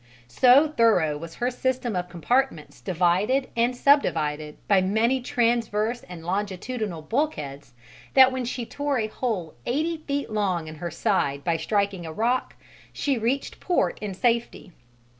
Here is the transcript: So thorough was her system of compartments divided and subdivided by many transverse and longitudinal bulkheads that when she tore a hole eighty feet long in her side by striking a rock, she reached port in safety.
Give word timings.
So 0.27 0.67
thorough 0.69 1.15
was 1.15 1.35
her 1.35 1.51
system 1.51 1.95
of 1.95 2.09
compartments 2.09 2.81
divided 2.81 3.49
and 3.55 3.77
subdivided 3.77 4.57
by 4.67 4.81
many 4.81 5.21
transverse 5.21 6.01
and 6.01 6.25
longitudinal 6.25 7.03
bulkheads 7.03 7.73
that 8.15 8.31
when 8.31 8.43
she 8.43 8.65
tore 8.65 8.97
a 8.97 9.05
hole 9.05 9.53
eighty 9.67 9.97
feet 9.97 10.31
long 10.31 10.67
in 10.67 10.77
her 10.77 10.89
side 10.89 11.43
by 11.43 11.57
striking 11.57 12.07
a 12.07 12.11
rock, 12.11 12.55
she 12.91 13.19
reached 13.19 13.59
port 13.59 13.99
in 14.01 14.15
safety. 14.15 14.71